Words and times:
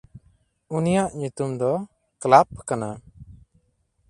ᱩᱱᱤᱭᱟᱜ 0.77 1.09
ᱧᱩᱛᱩᱢ 1.19 1.51
ᱫᱚ 1.59 1.71
ᱠᱞᱟᱯ 2.21 2.49
ᱠᱟᱱᱟ᱾ 2.67 2.89